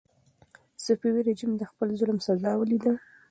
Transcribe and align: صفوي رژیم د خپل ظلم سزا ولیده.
صفوي 0.85 1.21
رژیم 1.29 1.51
د 1.57 1.63
خپل 1.71 1.87
ظلم 1.99 2.17
سزا 2.27 2.51
ولیده. 2.57 2.93